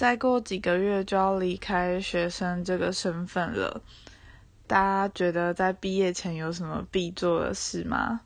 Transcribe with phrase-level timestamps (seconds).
[0.00, 3.82] 再过几个月就要离开学生这个身份了。
[4.66, 8.22] 大家觉得在毕业前有什么必做的事吗？